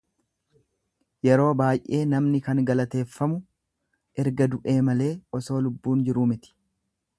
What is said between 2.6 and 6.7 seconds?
galateeffamu erga du'ee malee osoo lubbuun jiruu miti.